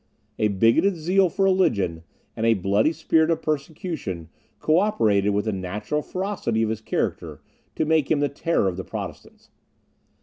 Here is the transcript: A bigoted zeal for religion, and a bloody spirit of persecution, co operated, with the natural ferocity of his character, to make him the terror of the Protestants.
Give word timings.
A 0.39 0.47
bigoted 0.47 0.95
zeal 0.95 1.29
for 1.29 1.45
religion, 1.45 2.01
and 2.35 2.43
a 2.47 2.55
bloody 2.55 2.91
spirit 2.91 3.29
of 3.29 3.43
persecution, 3.43 4.29
co 4.59 4.79
operated, 4.79 5.31
with 5.31 5.45
the 5.45 5.51
natural 5.51 6.01
ferocity 6.01 6.63
of 6.63 6.69
his 6.71 6.81
character, 6.81 7.39
to 7.75 7.85
make 7.85 8.09
him 8.09 8.19
the 8.19 8.27
terror 8.27 8.67
of 8.67 8.77
the 8.77 8.83
Protestants. 8.83 9.51